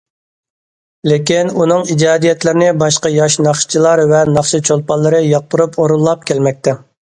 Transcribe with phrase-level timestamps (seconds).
[1.11, 6.79] لېكىن، ئۇنىڭ ئىجادىيەتلىرىنى باشقا ياش ناخشىچىلار ۋە ناخشا چولپانلىرى ياقتۇرۇپ ئورۇنلاپ كەلمەكتە.